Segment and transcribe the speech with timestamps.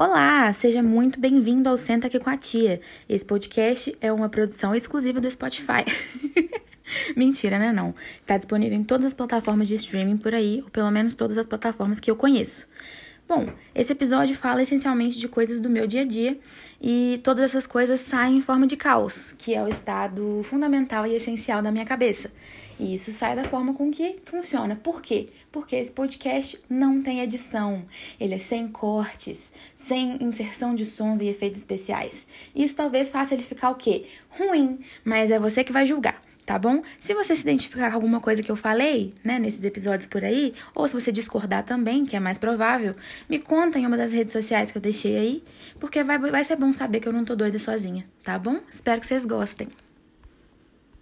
[0.00, 2.80] Olá, seja muito bem-vindo ao Senta aqui com a Tia.
[3.08, 5.84] Esse podcast é uma produção exclusiva do Spotify.
[7.16, 7.72] Mentira, né?
[7.72, 7.92] Não.
[8.20, 11.46] Está disponível em todas as plataformas de streaming por aí, ou pelo menos todas as
[11.46, 12.64] plataformas que eu conheço.
[13.28, 16.38] Bom, esse episódio fala essencialmente de coisas do meu dia a dia
[16.80, 21.14] e todas essas coisas saem em forma de caos, que é o estado fundamental e
[21.14, 22.32] essencial da minha cabeça.
[22.80, 24.76] E isso sai da forma com que funciona.
[24.76, 25.28] Por quê?
[25.52, 27.84] Porque esse podcast não tem edição.
[28.18, 32.26] Ele é sem cortes, sem inserção de sons e efeitos especiais.
[32.56, 34.06] Isso talvez faça ele ficar o quê?
[34.30, 36.82] Ruim, mas é você que vai julgar tá bom?
[37.02, 40.54] Se você se identificar com alguma coisa que eu falei, né, nesses episódios por aí,
[40.74, 42.94] ou se você discordar também, que é mais provável,
[43.28, 45.44] me conta em uma das redes sociais que eu deixei aí,
[45.78, 48.60] porque vai, vai ser bom saber que eu não tô doida sozinha, tá bom?
[48.72, 49.68] Espero que vocês gostem.